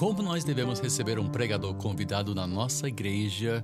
Como 0.00 0.22
nós 0.22 0.44
devemos 0.44 0.80
receber 0.80 1.18
um 1.18 1.28
pregador 1.28 1.74
convidado 1.74 2.34
na 2.34 2.46
nossa 2.46 2.88
igreja? 2.88 3.62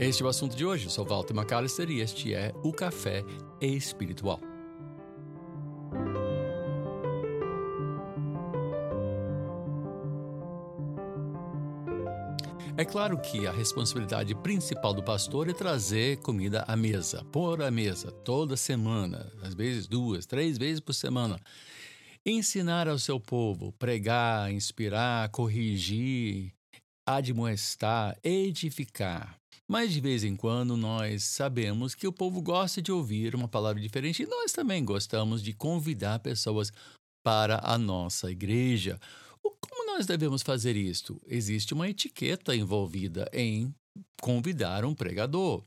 Este 0.00 0.22
é 0.22 0.24
o 0.24 0.30
assunto 0.30 0.56
de 0.56 0.64
hoje. 0.64 0.86
Eu 0.86 0.90
sou 0.90 1.04
Walter 1.04 1.36
McAllister 1.36 1.90
e 1.90 2.00
este 2.00 2.32
é 2.32 2.54
o 2.64 2.72
Café 2.72 3.22
Espiritual. 3.60 4.40
É 12.78 12.84
claro 12.86 13.18
que 13.18 13.46
a 13.46 13.52
responsabilidade 13.52 14.34
principal 14.36 14.94
do 14.94 15.02
pastor 15.02 15.50
é 15.50 15.52
trazer 15.52 16.16
comida 16.22 16.64
à 16.66 16.74
mesa, 16.74 17.22
pôr 17.30 17.60
à 17.60 17.70
mesa 17.70 18.10
toda 18.10 18.56
semana, 18.56 19.30
às 19.42 19.52
vezes 19.52 19.86
duas, 19.86 20.24
três 20.24 20.56
vezes 20.56 20.80
por 20.80 20.94
semana. 20.94 21.38
Ensinar 22.28 22.88
ao 22.88 22.98
seu 22.98 23.20
povo, 23.20 23.70
pregar, 23.78 24.52
inspirar, 24.52 25.28
corrigir, 25.28 26.52
admoestar, 27.06 28.18
edificar. 28.20 29.38
Mas 29.68 29.92
de 29.92 30.00
vez 30.00 30.24
em 30.24 30.34
quando 30.34 30.76
nós 30.76 31.22
sabemos 31.22 31.94
que 31.94 32.04
o 32.04 32.12
povo 32.12 32.42
gosta 32.42 32.82
de 32.82 32.90
ouvir 32.90 33.36
uma 33.36 33.46
palavra 33.46 33.80
diferente 33.80 34.24
e 34.24 34.26
nós 34.26 34.50
também 34.50 34.84
gostamos 34.84 35.40
de 35.40 35.52
convidar 35.52 36.18
pessoas 36.18 36.72
para 37.24 37.60
a 37.62 37.78
nossa 37.78 38.28
igreja. 38.28 38.98
Como 39.40 39.86
nós 39.86 40.04
devemos 40.04 40.42
fazer 40.42 40.74
isto? 40.74 41.22
Existe 41.28 41.74
uma 41.74 41.88
etiqueta 41.88 42.56
envolvida 42.56 43.30
em 43.32 43.72
convidar 44.20 44.84
um 44.84 44.96
pregador. 44.96 45.62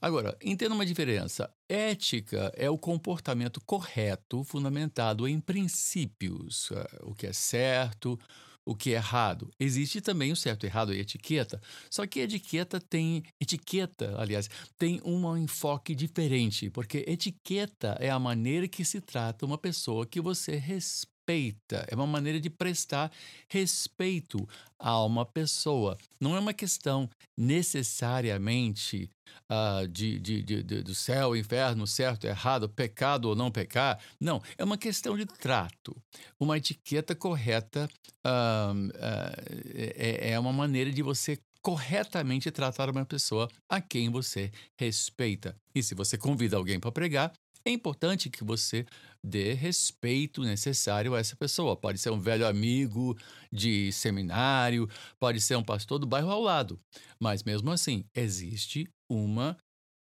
Agora, 0.00 0.36
entenda 0.42 0.74
uma 0.74 0.86
diferença. 0.86 1.52
Ética 1.68 2.50
é 2.56 2.70
o 2.70 2.78
comportamento 2.78 3.60
correto, 3.64 4.42
fundamentado 4.44 5.28
em 5.28 5.38
princípios, 5.40 6.70
eh, 6.72 6.98
o 7.02 7.14
que 7.14 7.26
é 7.26 7.32
certo, 7.32 8.18
o 8.64 8.74
que 8.74 8.90
é 8.90 8.94
errado. 8.94 9.50
Existe 9.58 10.00
também 10.00 10.32
o 10.32 10.36
certo, 10.36 10.64
errado 10.64 10.94
e 10.94 11.00
etiqueta. 11.00 11.60
Só 11.90 12.06
que 12.06 12.20
etiqueta 12.20 12.80
tem 12.80 13.22
etiqueta, 13.40 14.14
aliás, 14.18 14.48
tem 14.78 15.00
um 15.04 15.36
enfoque 15.36 15.94
diferente, 15.94 16.70
porque 16.70 17.04
etiqueta 17.06 17.96
é 18.00 18.08
a 18.10 18.18
maneira 18.18 18.66
que 18.68 18.84
se 18.84 19.00
trata 19.02 19.44
uma 19.44 19.58
pessoa 19.58 20.06
que 20.06 20.20
você 20.20 20.56
respeita 20.56 21.19
respeita, 21.20 21.86
é 21.88 21.94
uma 21.94 22.06
maneira 22.06 22.40
de 22.40 22.50
prestar 22.50 23.10
respeito 23.48 24.48
a 24.78 25.02
uma 25.04 25.24
pessoa. 25.24 25.96
Não 26.20 26.36
é 26.36 26.40
uma 26.40 26.52
questão 26.52 27.08
necessariamente 27.36 29.10
uh, 29.50 29.86
de, 29.88 30.18
de, 30.18 30.42
de, 30.42 30.62
de, 30.62 30.82
do 30.82 30.94
céu, 30.94 31.36
inferno, 31.36 31.86
certo, 31.86 32.24
errado, 32.24 32.68
pecado 32.68 33.26
ou 33.26 33.36
não 33.36 33.50
pecar. 33.50 33.98
Não, 34.18 34.42
é 34.58 34.64
uma 34.64 34.78
questão 34.78 35.16
de 35.16 35.26
trato. 35.26 35.96
Uma 36.38 36.56
etiqueta 36.56 37.14
correta 37.14 37.88
uh, 38.26 38.88
uh, 38.88 39.40
é, 39.74 40.32
é 40.32 40.38
uma 40.38 40.52
maneira 40.52 40.90
de 40.90 41.02
você 41.02 41.38
corretamente 41.62 42.50
tratar 42.50 42.88
uma 42.88 43.04
pessoa 43.04 43.46
a 43.68 43.82
quem 43.82 44.08
você 44.10 44.50
respeita. 44.78 45.54
E 45.74 45.82
se 45.82 45.94
você 45.94 46.16
convida 46.16 46.56
alguém 46.56 46.80
para 46.80 46.90
pregar, 46.90 47.32
é 47.64 47.70
importante 47.70 48.30
que 48.30 48.44
você 48.44 48.86
dê 49.22 49.52
respeito 49.52 50.42
necessário 50.42 51.14
a 51.14 51.18
essa 51.18 51.36
pessoa. 51.36 51.76
Pode 51.76 51.98
ser 51.98 52.10
um 52.10 52.20
velho 52.20 52.46
amigo 52.46 53.16
de 53.52 53.92
seminário, 53.92 54.88
pode 55.18 55.40
ser 55.40 55.56
um 55.56 55.64
pastor 55.64 55.98
do 55.98 56.06
bairro 56.06 56.30
ao 56.30 56.40
lado. 56.40 56.80
Mas 57.20 57.42
mesmo 57.42 57.70
assim, 57.70 58.04
existe 58.14 58.88
uma, 59.10 59.56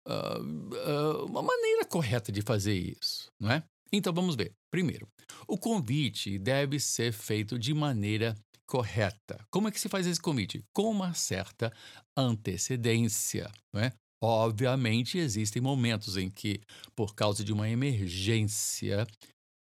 uh, 0.06 0.41
uh, 0.41 1.25
uma 1.27 1.43
maneira 1.43 1.84
correta 1.84 2.31
de 2.31 2.43
fazer 2.43 2.75
isso, 2.75 3.31
não 3.41 3.50
é? 3.50 3.62
Então 3.93 4.12
vamos 4.12 4.37
ver. 4.37 4.53
Primeiro, 4.71 5.09
o 5.47 5.56
convite 5.56 6.38
deve 6.38 6.78
ser 6.78 7.12
feito 7.12 7.59
de 7.59 7.72
maneira 7.72 8.37
correta. 8.66 9.43
Como 9.50 9.66
é 9.66 9.71
que 9.71 9.81
se 9.81 9.88
faz 9.88 10.06
esse 10.06 10.21
convite? 10.21 10.62
Com 10.75 10.91
uma 10.91 11.15
certa 11.15 11.72
antecedência, 12.16 13.50
não 13.72 13.81
é? 13.81 13.93
Obviamente, 14.21 15.19
existem 15.19 15.62
momentos 15.62 16.17
em 16.17 16.29
que, 16.29 16.61
por 16.95 17.15
causa 17.15 17.45
de 17.45 17.53
uma 17.53 17.69
emergência, 17.69 19.06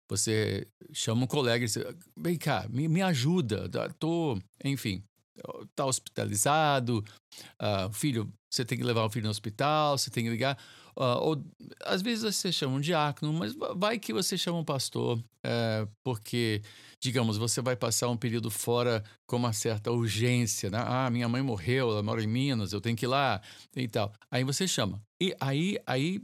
você 0.09 0.67
chama 0.93 1.25
um 1.25 1.27
colega 1.27 1.65
e 1.65 1.67
diz: 1.67 1.79
vem 2.17 2.37
cá, 2.37 2.67
me, 2.69 2.87
me 2.87 3.03
ajuda, 3.03 3.69
tô, 3.99 4.39
enfim, 4.65 5.03
tá 5.75 5.85
hospitalizado, 5.85 7.05
uh, 7.61 7.93
filho, 7.93 8.33
você 8.49 8.65
tem 8.65 8.79
que 8.79 8.85
levar 8.85 9.05
o 9.05 9.11
filho 9.11 9.25
no 9.25 9.31
hospital, 9.31 9.99
você 9.99 10.11
tem 10.11 10.25
que 10.25 10.31
ligar. 10.31 10.57
Uh, 10.97 11.19
ou 11.21 11.45
às 11.85 12.03
vezes 12.03 12.23
você 12.23 12.53
chama 12.53 12.77
um 12.77 12.81
diácono, 12.81 13.33
mas 13.33 13.55
vai 13.77 13.99
que 13.99 14.13
você 14.13 14.39
chama 14.39 14.59
um 14.59 14.65
pastor, 14.65 15.23
é, 15.43 15.87
porque, 16.05 16.63
digamos, 17.01 17.37
você 17.37 17.61
vai 17.61 17.75
passar 17.75 18.09
um 18.09 18.17
período 18.17 18.51
fora 18.51 19.03
com 19.27 19.37
uma 19.37 19.53
certa 19.53 19.91
urgência, 19.91 20.71
né? 20.71 20.79
Ah, 20.87 21.11
minha 21.11 21.29
mãe 21.29 21.43
morreu, 21.43 21.91
ela 21.91 22.03
mora 22.03 22.23
em 22.23 22.27
Minas, 22.27 22.73
eu 22.73 22.81
tenho 22.81 22.97
que 22.97 23.07
ir 23.07 23.09
lá 23.09 23.43
e 23.75 23.89
tal. 23.89 24.13
Aí 24.31 24.45
você 24.45 24.69
chama. 24.69 25.03
E 25.21 25.35
aí, 25.41 25.79
aí 25.87 26.21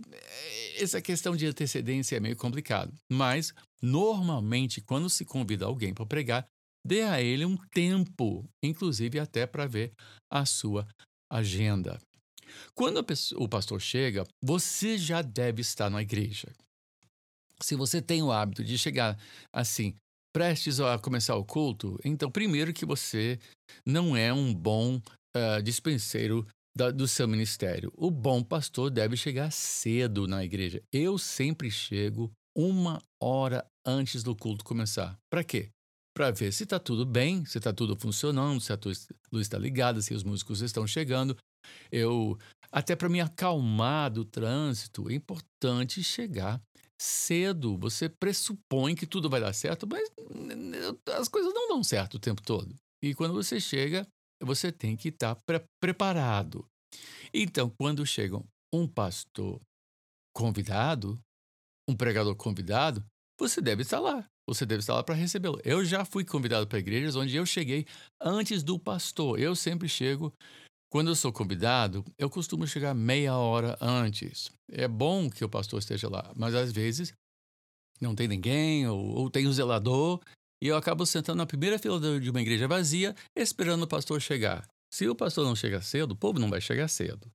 essa 0.78 1.00
questão 1.00 1.34
de 1.34 1.47
antecedência 1.47 2.16
é 2.16 2.20
meio 2.20 2.37
complicado. 2.37 2.92
Mas, 3.10 3.52
normalmente, 3.82 4.81
quando 4.81 5.10
se 5.10 5.25
convida 5.25 5.66
alguém 5.66 5.92
para 5.92 6.06
pregar, 6.06 6.47
dê 6.87 7.02
a 7.02 7.20
ele 7.20 7.44
um 7.44 7.56
tempo, 7.72 8.48
inclusive 8.62 9.19
até 9.19 9.47
para 9.47 9.66
ver 9.66 9.92
a 10.31 10.47
sua 10.47 10.87
agenda. 11.31 11.98
Quando 12.75 13.03
pessoa, 13.05 13.43
o 13.43 13.49
pastor 13.49 13.81
chega, 13.81 14.27
você 14.43 14.97
já 14.99 15.22
deve 15.22 15.61
estar 15.61 15.91
na 15.91 16.03
igreja. 16.03 16.49
Se 17.62 17.77
você 17.77 18.00
tem 18.00 18.22
o 18.22 18.33
hábito 18.33 18.65
de 18.65 18.78
chegar 18.78 19.19
assim, 19.53 19.94
prestes 20.33 20.81
a 20.81 20.99
começar 20.99 21.37
o 21.37 21.44
culto, 21.44 21.99
então, 22.05 22.31
primeiro, 22.31 22.72
que 22.72 22.87
você 22.87 23.38
não 23.84 24.16
é 24.16 24.33
um 24.33 24.55
bom 24.55 24.97
uh, 24.97 25.62
dispenseiro 25.62 26.47
da, 26.77 26.91
do 26.91 27.06
seu 27.06 27.27
ministério. 27.28 27.93
O 27.97 28.11
bom 28.11 28.43
pastor 28.43 28.91
deve 28.91 29.17
chegar 29.17 29.50
cedo 29.50 30.27
na 30.27 30.44
igreja. 30.44 30.82
Eu 30.93 31.19
sempre 31.19 31.71
chego 31.71 32.31
uma 32.56 33.03
hora 33.22 33.67
antes 33.84 34.22
do 34.22 34.34
culto 34.34 34.65
começar. 34.65 35.19
Para 35.31 35.44
quê? 35.44 35.71
Para 36.15 36.31
ver 36.31 36.53
se 36.53 36.65
está 36.65 36.78
tudo 36.78 37.06
bem, 37.06 37.44
se 37.44 37.59
está 37.59 37.72
tudo 37.72 37.97
funcionando, 37.97 38.61
se 38.61 38.72
a 38.72 38.78
luz 39.32 39.47
está 39.47 39.59
ligada, 39.59 40.03
se 40.03 40.12
os 40.12 40.25
músicos 40.25 40.61
estão 40.61 40.87
chegando, 40.87 41.37
eu 41.91 42.38
até 42.72 42.94
para 42.94 43.09
me 43.09 43.21
acalmar 43.21 44.10
do 44.10 44.25
trânsito, 44.25 45.10
é 45.10 45.15
importante 45.15 46.03
chegar 46.03 46.60
cedo. 47.00 47.76
Você 47.78 48.09
pressupõe 48.09 48.94
que 48.94 49.06
tudo 49.06 49.28
vai 49.28 49.41
dar 49.41 49.53
certo, 49.53 49.87
mas 49.87 50.09
as 51.19 51.28
coisas 51.28 51.53
não 51.53 51.69
dão 51.69 51.82
certo 51.82 52.15
o 52.15 52.20
tempo 52.20 52.43
todo. 52.43 52.75
E 53.03 53.15
quando 53.15 53.34
você 53.34 53.59
chega, 53.59 54.06
você 54.43 54.70
tem 54.70 54.97
que 54.97 55.09
estar 55.09 55.34
tá 55.34 55.41
pre 55.47 55.65
preparado. 55.81 56.65
Então, 57.32 57.72
quando 57.78 58.04
chega 58.06 58.41
um 58.72 58.87
pastor 58.87 59.60
convidado, 60.34 61.19
um 61.88 61.97
pregador 61.97 62.34
convidado, 62.37 63.04
você 63.38 63.60
deve 63.60 63.82
estar 63.82 64.00
lá. 64.00 64.26
Você 64.49 64.66
deve 64.66 64.81
estar 64.81 64.94
lá 64.94 65.03
para 65.03 65.15
recebê-lo. 65.15 65.60
Eu 65.65 65.84
já 65.84 66.04
fui 66.04 66.25
convidado 66.25 66.66
para 66.66 66.78
igrejas 66.78 67.16
onde 67.16 67.37
eu 67.37 67.47
cheguei 67.47 67.87
antes 68.20 68.62
do 68.62 68.78
pastor. 68.78 69.38
Eu 69.38 69.54
sempre 69.54 69.88
chego 69.88 70.32
quando 70.91 71.09
eu 71.09 71.15
sou 71.15 71.33
convidado, 71.33 72.05
eu 72.19 72.28
costumo 72.28 72.67
chegar 72.67 72.95
meia 72.95 73.37
hora 73.37 73.78
antes. 73.81 74.51
É 74.71 74.89
bom 74.89 75.31
que 75.31 75.45
o 75.45 75.49
pastor 75.49 75.78
esteja 75.78 76.09
lá, 76.09 76.33
mas 76.37 76.55
às 76.55 76.73
vezes 76.73 77.12
não 78.00 78.14
tem 78.14 78.26
ninguém 78.26 78.87
ou, 78.88 78.99
ou 78.99 79.31
tem 79.31 79.47
um 79.47 79.53
zelador 79.53 80.20
e 80.62 80.67
eu 80.67 80.76
acabo 80.76 81.06
sentando 81.06 81.38
na 81.38 81.47
primeira 81.47 81.79
fila 81.79 82.20
de 82.20 82.29
uma 82.29 82.41
igreja 82.41 82.67
vazia 82.67 83.14
esperando 83.37 83.85
o 83.85 83.88
pastor 83.88 84.20
chegar. 84.20 84.67
Se 84.93 85.09
o 85.09 85.14
pastor 85.14 85.44
não 85.44 85.55
chega 85.55 85.81
cedo, 85.81 86.12
o 86.12 86.17
povo 86.17 86.41
não 86.41 86.50
vai 86.50 86.61
chegar 86.61 86.88
cedo. 86.88 87.31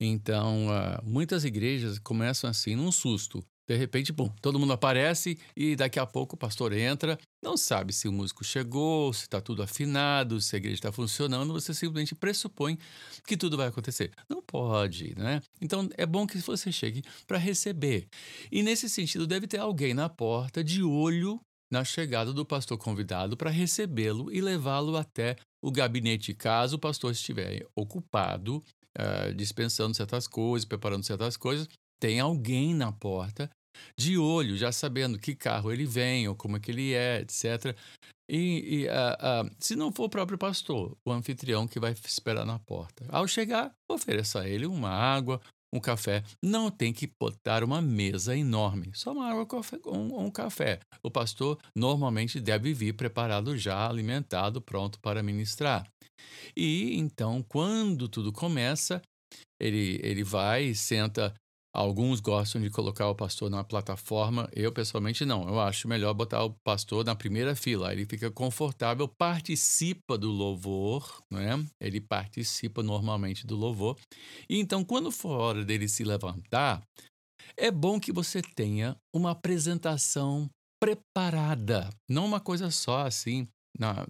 Então, 0.00 0.68
uh, 0.68 1.04
muitas 1.04 1.44
igrejas 1.44 1.98
começam 1.98 2.48
assim, 2.48 2.76
num 2.76 2.92
susto. 2.92 3.44
De 3.68 3.76
repente, 3.76 4.12
bom, 4.12 4.32
todo 4.40 4.58
mundo 4.58 4.72
aparece 4.72 5.36
e 5.56 5.74
daqui 5.74 5.98
a 5.98 6.06
pouco 6.06 6.36
o 6.36 6.38
pastor 6.38 6.72
entra, 6.72 7.18
não 7.42 7.56
sabe 7.56 7.92
se 7.92 8.06
o 8.06 8.12
músico 8.12 8.44
chegou, 8.44 9.12
se 9.12 9.22
está 9.22 9.40
tudo 9.40 9.62
afinado, 9.62 10.40
se 10.40 10.54
a 10.54 10.58
igreja 10.58 10.74
está 10.74 10.92
funcionando, 10.92 11.52
você 11.52 11.72
simplesmente 11.72 12.14
pressupõe 12.14 12.78
que 13.26 13.36
tudo 13.36 13.56
vai 13.56 13.68
acontecer. 13.68 14.12
Não 14.28 14.42
pode, 14.42 15.14
né? 15.16 15.40
Então 15.60 15.88
é 15.96 16.04
bom 16.04 16.26
que 16.26 16.38
você 16.38 16.70
chegue 16.70 17.02
para 17.26 17.38
receber. 17.38 18.06
E 18.52 18.62
nesse 18.62 18.88
sentido, 18.88 19.26
deve 19.26 19.46
ter 19.46 19.58
alguém 19.58 19.94
na 19.94 20.08
porta 20.08 20.62
de 20.62 20.82
olho 20.82 21.40
na 21.70 21.84
chegada 21.84 22.32
do 22.32 22.44
pastor 22.44 22.76
convidado 22.76 23.36
para 23.36 23.48
recebê-lo 23.48 24.30
e 24.32 24.40
levá-lo 24.40 24.96
até 24.96 25.36
o 25.62 25.70
gabinete, 25.70 26.34
caso 26.34 26.76
o 26.76 26.80
pastor 26.80 27.12
estiver 27.12 27.66
ocupado, 27.76 28.62
uh, 28.98 29.32
dispensando 29.34 29.94
certas 29.94 30.26
coisas, 30.26 30.66
preparando 30.66 31.04
certas 31.04 31.36
coisas. 31.36 31.68
Tem 32.00 32.18
alguém 32.18 32.74
na 32.74 32.90
porta 32.90 33.48
de 33.98 34.18
olho, 34.18 34.56
já 34.56 34.72
sabendo 34.72 35.18
que 35.18 35.34
carro 35.34 35.72
ele 35.72 35.86
vem 35.86 36.28
ou 36.28 36.34
como 36.34 36.56
é 36.56 36.60
que 36.60 36.70
ele 36.70 36.92
é, 36.94 37.20
etc. 37.20 37.76
E, 38.30 38.82
e 38.82 38.86
uh, 38.86 39.46
uh, 39.46 39.50
se 39.58 39.74
não 39.74 39.90
for 39.90 40.04
o 40.04 40.08
próprio 40.08 40.38
pastor, 40.38 40.96
o 41.04 41.10
anfitrião 41.10 41.66
que 41.66 41.80
vai 41.80 41.92
esperar 41.92 42.46
na 42.46 42.58
porta. 42.60 43.04
Ao 43.08 43.26
chegar, 43.26 43.72
ofereça 43.90 44.40
a 44.40 44.48
ele 44.48 44.66
uma 44.66 44.90
água, 44.90 45.40
um 45.74 45.80
café. 45.80 46.22
Não 46.42 46.70
tem 46.70 46.92
que 46.92 47.10
botar 47.20 47.64
uma 47.64 47.80
mesa 47.80 48.36
enorme, 48.36 48.90
só 48.94 49.12
uma 49.12 49.28
água, 49.28 49.46
um, 49.86 50.26
um 50.26 50.30
café. 50.30 50.78
O 51.02 51.10
pastor 51.10 51.58
normalmente 51.76 52.40
deve 52.40 52.72
vir 52.72 52.94
preparado 52.94 53.56
já, 53.56 53.88
alimentado, 53.88 54.60
pronto 54.60 55.00
para 55.00 55.22
ministrar. 55.22 55.86
E 56.56 56.96
então, 56.98 57.42
quando 57.48 58.08
tudo 58.08 58.32
começa, 58.32 59.00
ele, 59.60 60.00
ele 60.02 60.22
vai, 60.22 60.74
senta 60.74 61.34
Alguns 61.72 62.18
gostam 62.18 62.60
de 62.60 62.68
colocar 62.68 63.08
o 63.08 63.14
pastor 63.14 63.48
na 63.48 63.62
plataforma, 63.62 64.48
eu 64.52 64.72
pessoalmente 64.72 65.24
não. 65.24 65.48
Eu 65.48 65.60
acho 65.60 65.86
melhor 65.86 66.12
botar 66.12 66.42
o 66.42 66.54
pastor 66.64 67.04
na 67.04 67.14
primeira 67.14 67.54
fila. 67.54 67.92
Ele 67.92 68.04
fica 68.04 68.28
confortável, 68.28 69.06
participa 69.06 70.18
do 70.18 70.30
louvor, 70.30 71.22
né? 71.30 71.64
Ele 71.80 72.00
participa 72.00 72.82
normalmente 72.82 73.46
do 73.46 73.56
louvor. 73.56 73.96
E 74.48 74.58
então, 74.58 74.84
quando 74.84 75.12
for 75.12 75.38
hora 75.38 75.64
dele 75.64 75.88
se 75.88 76.02
levantar, 76.02 76.82
é 77.56 77.70
bom 77.70 78.00
que 78.00 78.12
você 78.12 78.42
tenha 78.42 78.96
uma 79.14 79.30
apresentação 79.30 80.50
preparada, 80.82 81.90
não 82.08 82.24
uma 82.24 82.40
coisa 82.40 82.70
só 82.70 83.06
assim, 83.06 83.46
na, 83.78 84.06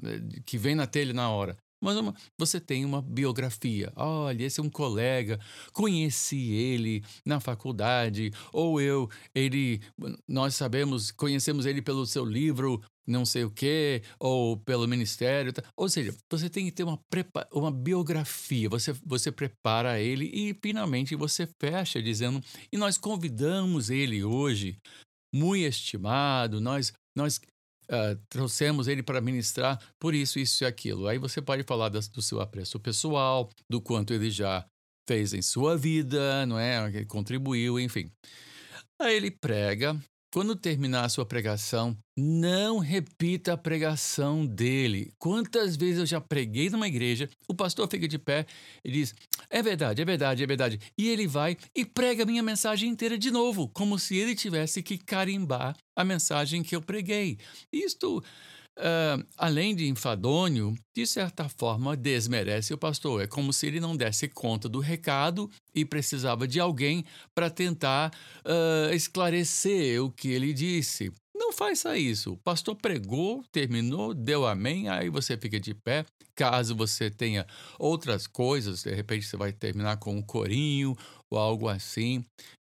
que 0.46 0.56
vem 0.56 0.74
na 0.74 0.86
telha 0.86 1.12
na 1.12 1.28
hora. 1.30 1.56
Mas 1.80 1.96
uma, 1.96 2.14
você 2.38 2.60
tem 2.60 2.84
uma 2.84 3.00
biografia. 3.00 3.92
Olha, 3.96 4.44
esse 4.44 4.60
é 4.60 4.62
um 4.62 4.68
colega, 4.68 5.40
conheci 5.72 6.50
ele 6.52 7.02
na 7.24 7.40
faculdade, 7.40 8.30
ou 8.52 8.80
eu, 8.80 9.08
ele, 9.34 9.80
nós 10.28 10.54
sabemos, 10.54 11.10
conhecemos 11.10 11.64
ele 11.64 11.80
pelo 11.80 12.04
seu 12.06 12.24
livro, 12.24 12.82
não 13.06 13.24
sei 13.24 13.44
o 13.44 13.50
quê, 13.50 14.02
ou 14.18 14.56
pelo 14.58 14.86
ministério. 14.86 15.52
Ou 15.76 15.88
seja, 15.88 16.14
você 16.30 16.48
tem 16.50 16.66
que 16.66 16.72
ter 16.72 16.84
uma, 16.84 16.98
uma 17.52 17.70
biografia, 17.70 18.68
você, 18.68 18.92
você 19.04 19.32
prepara 19.32 19.98
ele 19.98 20.30
e 20.32 20.54
finalmente 20.62 21.16
você 21.16 21.48
fecha 21.60 22.02
dizendo: 22.02 22.42
e 22.72 22.76
nós 22.76 22.98
convidamos 22.98 23.90
ele 23.90 24.22
hoje, 24.22 24.78
muito 25.34 25.64
estimado, 25.64 26.60
nós, 26.60 26.92
nós 27.16 27.40
uh, 27.90 28.18
trouxemos 28.28 28.88
ele 28.88 29.02
para 29.02 29.20
ministrar 29.20 29.78
por 29.98 30.14
isso, 30.14 30.38
isso 30.38 30.64
e 30.64 30.66
aquilo. 30.66 31.06
Aí 31.06 31.18
você 31.18 31.42
pode 31.42 31.62
falar 31.64 31.88
das, 31.88 32.08
do 32.08 32.22
seu 32.22 32.40
apreço 32.40 32.78
pessoal, 32.78 33.50
do 33.68 33.80
quanto 33.80 34.14
ele 34.14 34.30
já 34.30 34.64
fez 35.08 35.34
em 35.34 35.42
sua 35.42 35.76
vida, 35.76 36.46
não 36.46 36.58
é? 36.58 36.86
Ele 36.88 37.04
contribuiu, 37.04 37.78
enfim. 37.78 38.10
Aí 38.98 39.16
ele 39.16 39.30
prega, 39.30 39.98
quando 40.32 40.54
terminar 40.54 41.04
a 41.04 41.08
sua 41.08 41.26
pregação, 41.26 41.96
não 42.16 42.78
repita 42.78 43.52
a 43.52 43.56
pregação 43.56 44.46
dele. 44.46 45.12
Quantas 45.18 45.76
vezes 45.76 45.98
eu 45.98 46.06
já 46.06 46.20
preguei 46.20 46.70
numa 46.70 46.86
igreja, 46.86 47.28
o 47.48 47.54
pastor 47.54 47.88
fica 47.88 48.06
de 48.06 48.18
pé 48.18 48.46
e 48.84 48.90
diz: 48.92 49.14
É 49.48 49.62
verdade, 49.62 50.00
é 50.00 50.04
verdade, 50.04 50.42
é 50.42 50.46
verdade. 50.46 50.80
E 50.96 51.08
ele 51.08 51.26
vai 51.26 51.56
e 51.74 51.84
prega 51.84 52.22
a 52.22 52.26
minha 52.26 52.42
mensagem 52.42 52.88
inteira 52.88 53.18
de 53.18 53.30
novo, 53.30 53.68
como 53.68 53.98
se 53.98 54.16
ele 54.16 54.34
tivesse 54.34 54.82
que 54.82 54.98
carimbar 54.98 55.76
a 55.96 56.04
mensagem 56.04 56.62
que 56.62 56.76
eu 56.76 56.80
preguei. 56.80 57.38
Isto 57.72 58.22
uh, 58.78 59.24
além 59.36 59.74
de 59.74 59.88
enfadonho, 59.88 60.74
de 60.96 61.06
certa 61.06 61.48
forma 61.48 61.96
desmerece 61.96 62.72
o 62.74 62.78
pastor. 62.78 63.22
É 63.22 63.26
como 63.26 63.52
se 63.52 63.66
ele 63.66 63.80
não 63.80 63.96
desse 63.96 64.28
conta 64.28 64.68
do 64.68 64.80
recado 64.80 65.50
e 65.74 65.84
precisava 65.84 66.46
de 66.46 66.60
alguém 66.60 67.04
para 67.34 67.50
tentar 67.50 68.12
uh, 68.44 68.94
esclarecer 68.94 70.02
o 70.02 70.10
que 70.10 70.28
ele 70.28 70.52
disse. 70.52 71.12
Não 71.34 71.52
faça 71.52 71.96
isso. 71.96 72.34
O 72.34 72.36
pastor 72.36 72.76
pregou, 72.76 73.42
terminou, 73.50 74.12
deu 74.12 74.46
amém, 74.46 74.88
aí 74.88 75.08
você 75.08 75.36
fica 75.36 75.58
de 75.58 75.74
pé. 75.74 76.04
Caso 76.34 76.76
você 76.76 77.10
tenha 77.10 77.46
outras 77.78 78.26
coisas, 78.26 78.82
de 78.82 78.94
repente 78.94 79.26
você 79.26 79.36
vai 79.36 79.52
terminar 79.52 79.96
com 79.98 80.16
um 80.16 80.22
corinho 80.22 80.96
ou 81.30 81.38
algo 81.38 81.68
assim. 81.68 82.18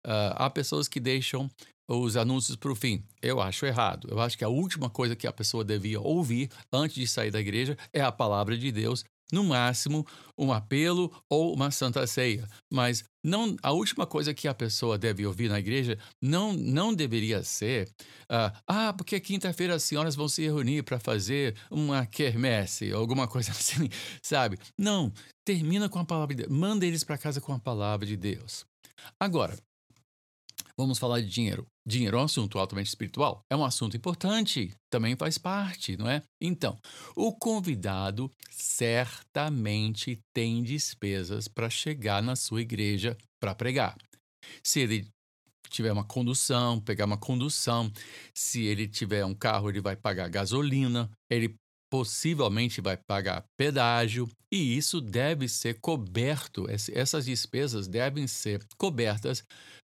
Uh, 0.07 0.33
há 0.37 0.51
pessoas 0.51 0.89
que 0.89 1.01
deixam 1.01 1.51
os 1.89 2.17
anúncios 2.17 2.57
para 2.57 2.73
o 2.73 2.75
fim. 2.75 3.03
Eu 3.23 3.41
acho 3.41 3.67
errado. 3.67 4.09
Eu 4.11 4.21
acho 4.21 4.37
que 4.37 4.45
a 4.45 4.49
última 4.49 4.91
coisa 4.91 5.17
que 5.17 5.27
a 5.27 5.33
pessoa 5.33 5.65
devia 5.65 6.01
ouvir 6.01 6.51
antes 6.73 6.97
de 6.97 7.07
sair 7.07 7.31
da 7.31 7.41
igreja 7.41 7.77
é 7.93 8.01
a 8.01 8.13
palavra 8.13 8.57
de 8.57 8.73
Deus, 8.73 9.05
no 9.33 9.45
máximo 9.45 10.07
um 10.39 10.53
apelo 10.53 11.13
ou 11.29 11.55
uma 11.55 11.71
santa 11.71 12.07
ceia. 12.07 12.47
Mas 12.71 13.05
não 13.23 13.57
a 13.63 13.73
última 13.73 14.07
coisa 14.07 14.35
que 14.35 14.47
a 14.47 14.55
pessoa 14.55 14.99
deve 14.99 15.27
ouvir 15.27 15.49
na 15.49 15.59
igreja 15.59 15.99
não, 16.23 16.53
não 16.53 16.95
deveria 16.95 17.43
ser 17.43 17.89
uh, 18.31 18.57
ah, 18.67 18.93
porque 18.93 19.19
quinta-feira 19.19 19.75
as 19.75 19.83
senhoras 19.83 20.15
vão 20.15 20.29
se 20.29 20.43
reunir 20.43 20.83
para 20.83 21.01
fazer 21.01 21.57
uma 21.71 22.07
quermesse, 22.07 22.93
alguma 22.93 23.27
coisa 23.29 23.51
assim, 23.51 23.89
sabe? 24.23 24.59
Não, 24.79 25.13
termina 25.45 25.89
com 25.89 25.99
a 25.99 26.05
palavra 26.05 26.35
de 26.35 26.43
Deus. 26.43 26.57
Manda 26.57 26.87
eles 26.87 27.03
para 27.03 27.19
casa 27.19 27.41
com 27.41 27.53
a 27.53 27.59
palavra 27.59 28.07
de 28.07 28.17
Deus. 28.17 28.65
Agora, 29.19 29.57
Vamos 30.79 30.99
falar 30.99 31.21
de 31.23 31.29
dinheiro. 31.29 31.67
Dinheiro 31.87 32.19
é 32.19 32.21
um 32.21 32.25
assunto 32.25 32.59
altamente 32.59 32.89
espiritual, 32.89 33.41
é 33.51 33.57
um 33.57 33.65
assunto 33.65 33.97
importante, 33.97 34.75
também 34.91 35.17
faz 35.17 35.39
parte, 35.39 35.97
não 35.97 36.09
é? 36.09 36.23
Então, 36.41 36.79
o 37.15 37.33
convidado 37.33 38.31
certamente 38.51 40.19
tem 40.35 40.63
despesas 40.63 41.49
para 41.49 41.71
chegar 41.71 42.23
na 42.23 42.37
sua 42.37 42.61
igreja 42.61 43.17
para 43.41 43.55
pregar. 43.55 43.97
Se 44.63 44.81
ele 44.81 45.09
tiver 45.71 45.93
uma 45.93 46.05
condução, 46.05 46.81
pegar 46.81 47.07
uma 47.07 47.17
condução, 47.17 47.91
se 48.35 48.63
ele 48.65 48.87
tiver 48.87 49.25
um 49.25 49.35
carro, 49.35 49.71
ele 49.71 49.81
vai 49.81 49.97
pagar 49.97 50.29
gasolina, 50.29 51.11
ele 51.31 51.55
possivelmente 51.91 52.81
vai 52.81 52.97
pagar 52.97 53.45
pedágio 53.57 54.29
e 54.53 54.77
isso 54.77 55.01
deve 55.01 55.49
ser 55.49 55.79
coberto, 55.81 56.67
essas 56.69 57.25
despesas 57.25 57.87
devem 57.87 58.27
ser 58.27 58.65
cobertas 58.77 59.45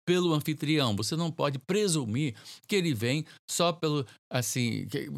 pelo 0.08 0.32
anfitrião. 0.32 0.96
Você 0.96 1.14
não 1.14 1.30
pode 1.30 1.58
presumir 1.58 2.34
que 2.66 2.74
ele 2.74 2.94
vem 2.94 3.26
só 3.46 3.74
pelo 3.74 4.06
assim, 4.32 4.86
que, 4.86 5.10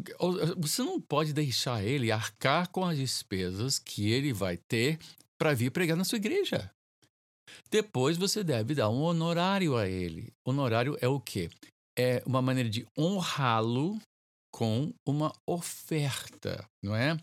você 0.57 0.83
não 0.83 0.99
pode 0.99 1.31
deixar 1.31 1.81
ele 1.81 2.11
arcar 2.11 2.69
com 2.69 2.83
as 2.83 2.97
despesas 2.97 3.79
que 3.79 4.11
ele 4.11 4.33
vai 4.33 4.57
ter 4.57 4.99
para 5.39 5.53
vir 5.53 5.71
pregar 5.71 5.95
na 5.95 6.03
sua 6.03 6.17
igreja. 6.17 6.69
Depois 7.69 8.17
você 8.17 8.43
deve 8.43 8.75
dar 8.75 8.89
um 8.89 9.01
honorário 9.01 9.77
a 9.77 9.87
ele. 9.87 10.27
Honorário 10.45 10.97
é 10.99 11.07
o 11.07 11.21
quê? 11.21 11.49
É 11.97 12.21
uma 12.25 12.41
maneira 12.41 12.69
de 12.69 12.85
honrá-lo 12.99 13.97
com 14.53 14.93
uma 15.07 15.31
oferta, 15.47 16.65
não 16.83 16.93
é? 16.93 17.17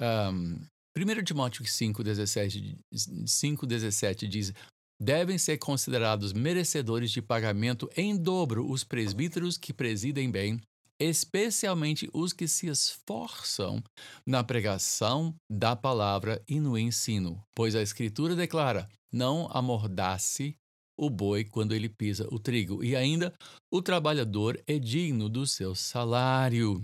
Um, 0.00 0.64
1 0.96 1.24
Timóteo 1.24 1.64
5,17 1.64 2.78
5, 3.26 3.66
17 3.66 4.28
diz: 4.28 4.52
devem 5.00 5.38
ser 5.38 5.58
considerados 5.58 6.32
merecedores 6.32 7.10
de 7.10 7.20
pagamento 7.20 7.88
em 7.96 8.16
dobro 8.16 8.70
os 8.70 8.84
presbíteros 8.84 9.58
que 9.58 9.72
presidem 9.72 10.30
bem, 10.30 10.60
especialmente 11.00 12.08
os 12.12 12.32
que 12.32 12.46
se 12.46 12.66
esforçam 12.68 13.82
na 14.26 14.44
pregação 14.44 15.34
da 15.50 15.74
palavra 15.74 16.42
e 16.48 16.60
no 16.60 16.78
ensino, 16.78 17.42
pois 17.54 17.74
a 17.74 17.82
Escritura 17.82 18.36
declara: 18.36 18.88
não 19.12 19.48
amordace 19.50 20.56
o 20.96 21.10
boi 21.10 21.44
quando 21.44 21.74
ele 21.74 21.88
pisa 21.88 22.26
o 22.30 22.38
trigo, 22.38 22.84
e 22.84 22.94
ainda 22.94 23.34
o 23.72 23.82
trabalhador 23.82 24.60
é 24.66 24.78
digno 24.78 25.28
do 25.28 25.46
seu 25.46 25.74
salário. 25.74 26.80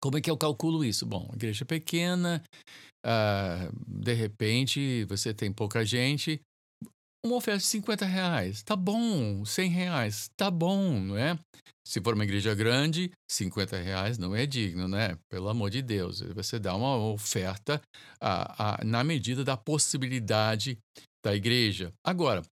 Como 0.00 0.16
é 0.16 0.20
que 0.20 0.30
eu 0.30 0.36
calculo 0.36 0.84
isso? 0.84 1.04
Bom, 1.04 1.30
igreja 1.34 1.64
pequena, 1.64 2.42
uh, 3.04 3.72
de 3.86 4.14
repente 4.14 5.04
você 5.04 5.34
tem 5.34 5.52
pouca 5.52 5.84
gente, 5.84 6.40
uma 7.26 7.36
oferta 7.36 7.58
de 7.58 7.66
50 7.66 8.04
reais, 8.04 8.62
tá 8.62 8.74
bom. 8.74 9.44
100 9.44 9.70
reais, 9.70 10.30
tá 10.36 10.50
bom, 10.50 11.00
não 11.00 11.16
é? 11.16 11.38
Se 11.86 12.00
for 12.00 12.14
uma 12.14 12.24
igreja 12.24 12.54
grande, 12.54 13.12
50 13.30 13.78
reais 13.78 14.18
não 14.18 14.34
é 14.34 14.44
digno, 14.46 14.88
né? 14.88 15.16
Pelo 15.30 15.48
amor 15.48 15.70
de 15.70 15.82
Deus. 15.82 16.20
Você 16.34 16.58
dá 16.58 16.74
uma 16.74 16.96
oferta 16.96 17.80
a, 18.20 18.80
a, 18.80 18.84
na 18.84 19.04
medida 19.04 19.44
da 19.44 19.56
possibilidade 19.56 20.78
da 21.24 21.34
igreja. 21.34 21.92
Agora, 22.04 22.42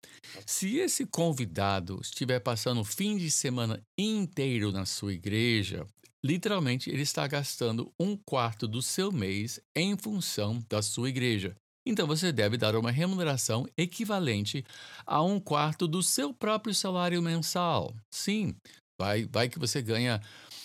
se 0.46 0.76
esse 0.76 1.06
convidado 1.06 2.00
estiver 2.00 2.40
passando 2.40 2.80
o 2.80 2.84
fim 2.84 3.16
de 3.16 3.30
semana 3.30 3.80
inteiro 3.98 4.72
na 4.72 4.86
sua 4.86 5.12
igreja, 5.12 5.86
literalmente 6.24 6.90
ele 6.90 7.02
está 7.02 7.26
gastando 7.26 7.92
um 8.00 8.16
quarto 8.16 8.66
do 8.66 8.80
seu 8.82 9.12
mês 9.12 9.60
em 9.76 9.96
função 9.96 10.60
da 10.68 10.80
sua 10.80 11.08
igreja. 11.08 11.54
Então 11.86 12.06
você 12.06 12.32
deve 12.32 12.56
dar 12.56 12.74
uma 12.76 12.90
remuneração 12.90 13.66
equivalente 13.76 14.64
a 15.06 15.22
um 15.22 15.38
quarto 15.38 15.86
do 15.86 16.02
seu 16.02 16.32
próprio 16.32 16.74
salário 16.74 17.20
mensal. 17.20 17.94
Sim, 18.10 18.54
vai, 18.98 19.26
vai 19.26 19.48
que 19.48 19.58
você 19.58 19.82
ganha 19.82 20.20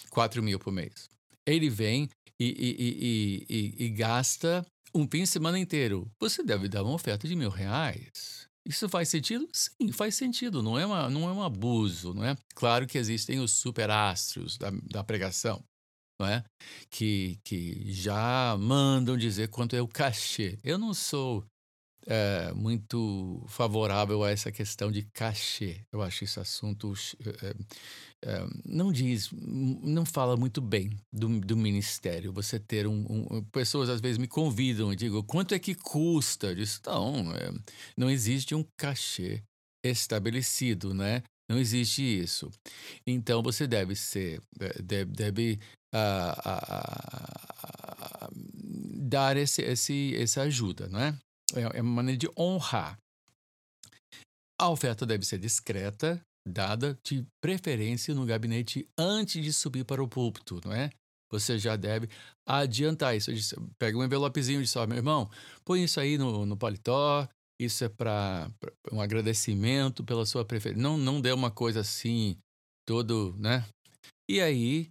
4 0.09 0.41
mil 0.41 0.57
por 0.57 0.71
mês. 0.71 1.09
Ele 1.45 1.69
vem 1.69 2.09
e, 2.39 2.45
e, 2.45 3.45
e, 3.49 3.85
e, 3.85 3.89
gasta 3.89 4.65
um 4.95 5.05
fim 5.07 5.23
de 5.23 5.27
semana 5.27 5.59
inteiro. 5.59 6.09
Você 6.21 6.41
deve 6.41 6.69
dar 6.69 6.83
uma 6.83 6.93
oferta 6.93 7.27
de 7.27 7.35
mil 7.35 7.49
reais. 7.49 8.47
Isso 8.65 8.87
faz 8.87 9.09
sentido? 9.09 9.47
Sim, 9.51 9.91
faz 9.91 10.15
sentido. 10.15 10.63
Não 10.63 10.79
é, 10.79 10.85
uma, 10.85 11.09
não 11.09 11.27
é 11.27 11.33
um 11.33 11.43
abuso, 11.43 12.13
não 12.13 12.23
é? 12.23 12.37
Claro 12.55 12.87
que 12.87 12.97
existem 12.97 13.39
os 13.39 13.51
superastros 13.51 14.57
da, 14.57 14.69
da 14.83 15.03
pregação 15.03 15.61
não 16.19 16.27
é? 16.27 16.43
Que, 16.89 17.39
que 17.43 17.91
já 17.91 18.57
mandam 18.59 19.17
dizer 19.17 19.47
quanto 19.47 19.75
é 19.75 19.81
o 19.81 19.87
cachê. 19.87 20.57
Eu 20.63 20.77
não 20.77 20.93
sou 20.93 21.45
é, 22.05 22.51
muito 22.53 23.43
favorável 23.47 24.23
a 24.23 24.31
essa 24.31 24.51
questão 24.51 24.91
de 24.91 25.03
cachê. 25.13 25.81
Eu 25.91 26.01
acho 26.01 26.23
esse 26.23 26.39
assunto 26.39 26.93
é, 27.23 27.55
é, 28.25 28.47
não 28.65 28.91
diz, 28.91 29.29
não 29.31 30.05
fala 30.05 30.35
muito 30.35 30.59
bem 30.59 30.89
do, 31.13 31.39
do 31.39 31.55
ministério. 31.55 32.33
Você 32.33 32.59
ter 32.59 32.87
um, 32.87 33.05
um, 33.09 33.43
pessoas 33.45 33.89
às 33.89 34.01
vezes 34.01 34.17
me 34.17 34.27
convidam 34.27 34.91
e 34.91 34.95
digo 34.95 35.23
quanto 35.23 35.53
é 35.53 35.59
que 35.59 35.75
custa? 35.75 36.47
Eu 36.47 36.55
disse, 36.55 36.79
não, 36.85 37.25
não 37.95 38.09
existe 38.09 38.53
um 38.55 38.65
cachê 38.75 39.43
estabelecido, 39.83 40.93
né? 40.93 41.23
Não 41.49 41.57
existe 41.57 42.03
isso. 42.03 42.51
Então 43.07 43.41
você 43.41 43.65
deve 43.65 43.95
ser, 43.95 44.39
é, 44.59 44.81
deve, 44.81 45.11
deve 45.11 45.59
dar 49.09 49.35
esse, 49.35 49.63
esse, 49.63 50.15
essa 50.15 50.43
ajuda, 50.43 50.87
né? 50.87 51.17
É, 51.55 51.79
é 51.79 51.81
uma 51.81 51.95
maneira 51.95 52.17
de 52.17 52.29
honrar. 52.37 52.99
A 54.59 54.69
oferta 54.69 55.05
deve 55.05 55.25
ser 55.25 55.39
discreta, 55.39 56.21
dada 56.47 56.97
de 57.03 57.25
preferência 57.41 58.13
no 58.13 58.25
gabinete 58.25 58.87
antes 58.97 59.43
de 59.43 59.51
subir 59.51 59.85
para 59.85 60.03
o 60.03 60.07
púlpito, 60.07 60.61
não 60.63 60.73
é? 60.73 60.91
Você 61.31 61.57
já 61.57 61.75
deve 61.75 62.09
adiantar 62.45 63.15
isso. 63.15 63.31
Pega 63.77 63.97
um 63.97 64.03
envelopezinho 64.03 64.59
e 64.59 64.63
diz: 64.63 64.75
Ó, 64.75 64.85
meu 64.85 64.97
irmão, 64.97 65.29
põe 65.63 65.83
isso 65.83 65.99
aí 65.99 66.17
no, 66.17 66.45
no 66.45 66.57
paletó, 66.57 67.27
isso 67.59 67.83
é 67.83 67.89
para 67.89 68.49
um 68.91 69.01
agradecimento 69.01 70.03
pela 70.03 70.25
sua 70.25 70.45
preferência. 70.45 70.81
Não, 70.81 70.97
não 70.97 71.19
dê 71.19 71.31
uma 71.31 71.51
coisa 71.51 71.81
assim, 71.81 72.37
todo, 72.87 73.35
né? 73.37 73.67
E 74.29 74.39
aí, 74.39 74.87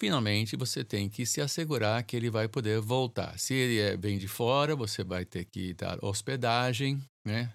finalmente, 0.00 0.56
você 0.56 0.84
tem 0.84 1.08
que 1.08 1.24
se 1.24 1.40
assegurar 1.40 2.04
que 2.04 2.16
ele 2.16 2.28
vai 2.28 2.46
poder 2.46 2.80
voltar. 2.80 3.38
Se 3.38 3.54
ele 3.54 3.78
é, 3.78 3.96
vem 3.96 4.18
de 4.18 4.28
fora, 4.28 4.76
você 4.76 5.02
vai 5.02 5.24
ter 5.24 5.46
que 5.46 5.72
dar 5.74 5.98
hospedagem, 6.04 7.00
né? 7.26 7.52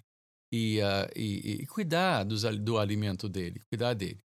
E, 0.52 0.80
uh, 0.80 1.10
e, 1.16 1.62
e 1.62 1.66
cuidar 1.66 2.24
dos, 2.24 2.42
do 2.60 2.78
alimento 2.78 3.28
dele, 3.28 3.60
cuidar 3.70 3.94
dele. 3.94 4.23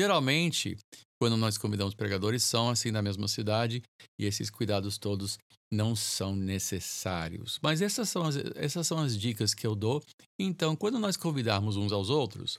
Geralmente, 0.00 0.78
quando 1.20 1.36
nós 1.36 1.58
convidamos 1.58 1.94
pregadores, 1.94 2.42
são 2.42 2.70
assim 2.70 2.90
na 2.90 3.02
mesma 3.02 3.28
cidade 3.28 3.82
e 4.18 4.24
esses 4.24 4.48
cuidados 4.48 4.96
todos 4.96 5.36
não 5.70 5.94
são 5.94 6.34
necessários. 6.34 7.58
Mas 7.62 7.82
essas 7.82 8.08
são 8.08 8.22
as, 8.22 8.34
essas 8.56 8.86
são 8.86 8.96
as 8.96 9.14
dicas 9.14 9.52
que 9.52 9.66
eu 9.66 9.74
dou. 9.74 10.02
Então, 10.40 10.74
quando 10.74 10.98
nós 10.98 11.18
convidarmos 11.18 11.76
uns 11.76 11.92
aos 11.92 12.08
outros, 12.08 12.58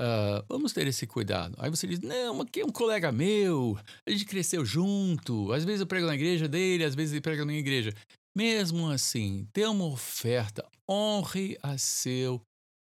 uh, 0.00 0.42
vamos 0.48 0.72
ter 0.72 0.86
esse 0.86 1.06
cuidado. 1.06 1.54
Aí 1.58 1.68
você 1.68 1.86
diz: 1.86 2.00
não, 2.00 2.40
aqui 2.40 2.62
é 2.62 2.64
um 2.64 2.72
colega 2.72 3.12
meu, 3.12 3.78
a 4.08 4.10
gente 4.10 4.24
cresceu 4.24 4.64
junto. 4.64 5.52
Às 5.52 5.66
vezes 5.66 5.82
eu 5.82 5.86
prego 5.86 6.06
na 6.06 6.14
igreja 6.14 6.48
dele, 6.48 6.82
às 6.82 6.94
vezes 6.94 7.12
ele 7.12 7.20
prega 7.20 7.42
na 7.42 7.48
minha 7.48 7.60
igreja. 7.60 7.92
Mesmo 8.34 8.88
assim, 8.88 9.46
dê 9.52 9.66
uma 9.66 9.84
oferta, 9.84 10.66
honre 10.88 11.58
a 11.62 11.76
seu 11.76 12.40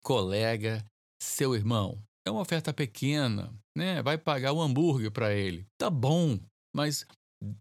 colega, 0.04 0.84
seu 1.20 1.52
irmão. 1.52 2.05
É 2.26 2.30
uma 2.30 2.40
oferta 2.40 2.74
pequena, 2.74 3.54
né? 3.76 4.02
Vai 4.02 4.18
pagar 4.18 4.52
o 4.52 4.60
hambúrguer 4.60 5.12
para 5.12 5.32
ele. 5.32 5.64
Tá 5.78 5.88
bom, 5.88 6.40
mas 6.74 7.06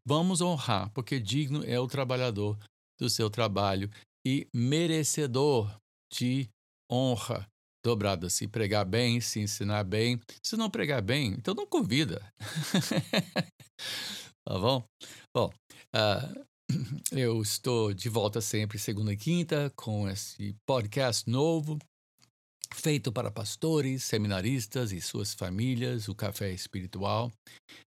vamos 0.03 0.41
honrar, 0.41 0.89
porque 0.89 1.19
digno 1.19 1.63
é 1.63 1.79
o 1.79 1.87
trabalhador 1.87 2.57
do 2.99 3.07
seu 3.07 3.29
trabalho 3.29 3.91
e 4.25 4.47
merecedor 4.51 5.79
de 6.11 6.49
honra 6.91 7.47
dobrada. 7.85 8.27
Se 8.27 8.47
pregar 8.47 8.85
bem, 8.85 9.21
se 9.21 9.39
ensinar 9.39 9.83
bem. 9.83 10.19
Se 10.41 10.57
não 10.57 10.67
pregar 10.67 11.03
bem, 11.03 11.33
então 11.33 11.53
não 11.53 11.67
convida. 11.67 12.19
tá 14.43 14.59
bom? 14.59 14.83
Bom, 15.31 15.53
uh, 15.95 16.45
eu 17.15 17.39
estou 17.39 17.93
de 17.93 18.09
volta 18.09 18.41
sempre 18.41 18.79
segunda 18.79 19.13
e 19.13 19.17
quinta 19.17 19.71
com 19.75 20.09
esse 20.09 20.55
podcast 20.65 21.29
novo 21.29 21.77
feito 22.75 23.11
para 23.11 23.31
pastores, 23.31 24.03
seminaristas 24.03 24.91
e 24.91 25.01
suas 25.01 25.33
famílias, 25.33 26.07
o 26.07 26.15
Café 26.15 26.51
Espiritual. 26.51 27.31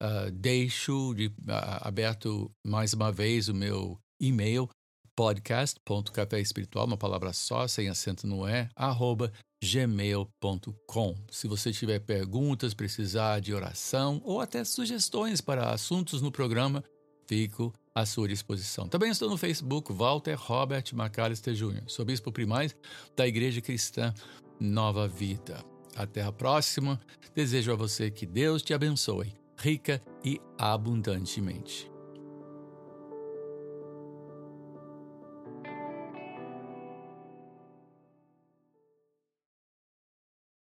Uh, 0.01 0.31
deixo 0.31 1.13
de, 1.15 1.27
uh, 1.27 1.81
aberto 1.81 2.51
mais 2.65 2.93
uma 2.93 3.11
vez 3.11 3.49
o 3.49 3.53
meu 3.53 3.97
e-mail 4.21 4.69
podcast.caféespiritual, 5.15 6.85
uma 6.85 6.95
palavra 6.95 7.33
só, 7.33 7.67
sem 7.67 7.89
acento 7.89 8.27
no 8.27 8.47
é, 8.47 8.69
arroba 8.75 9.33
gmail.com. 9.63 11.15
Se 11.31 11.47
você 11.47 11.71
tiver 11.71 11.99
perguntas, 11.99 12.75
precisar 12.75 13.39
de 13.39 13.53
oração 13.53 14.21
ou 14.23 14.39
até 14.39 14.63
sugestões 14.63 15.41
para 15.41 15.71
assuntos 15.71 16.21
no 16.21 16.31
programa, 16.31 16.83
fico 17.27 17.73
à 17.95 18.05
sua 18.05 18.27
disposição. 18.27 18.87
Também 18.87 19.09
estou 19.09 19.27
no 19.27 19.37
Facebook, 19.37 19.91
Walter 19.91 20.35
Robert 20.35 20.85
Macalister 20.93 21.55
Jr., 21.55 21.81
sou 21.87 22.05
bispo 22.05 22.31
primaz 22.31 22.75
da 23.15 23.27
Igreja 23.27 23.59
Cristã 23.59 24.13
nova 24.59 25.07
vida. 25.07 25.63
Até 25.95 26.21
a 26.21 26.31
próxima. 26.31 26.99
Desejo 27.33 27.71
a 27.71 27.75
você 27.75 28.11
que 28.11 28.25
Deus 28.25 28.61
te 28.61 28.73
abençoe, 28.73 29.33
rica 29.57 30.01
e 30.23 30.39
abundantemente. 30.57 31.89